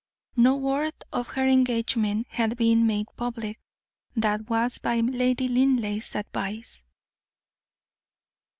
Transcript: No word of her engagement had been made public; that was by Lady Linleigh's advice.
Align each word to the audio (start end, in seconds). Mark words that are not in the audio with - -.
No 0.35 0.55
word 0.55 0.95
of 1.13 1.27
her 1.27 1.47
engagement 1.47 2.25
had 2.31 2.57
been 2.57 2.87
made 2.87 3.05
public; 3.15 3.59
that 4.15 4.49
was 4.49 4.79
by 4.79 4.99
Lady 4.99 5.47
Linleigh's 5.47 6.15
advice. 6.15 6.83